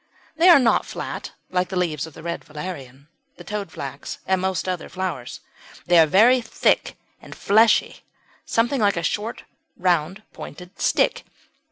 [0.35, 3.07] They are not flat like the leaves of the Red Valerian,
[3.37, 5.41] the Toadflax, and most other flowers;
[5.85, 8.01] they are very thick and fleshy
[8.43, 9.43] something like a short
[9.77, 11.23] round pointed stick.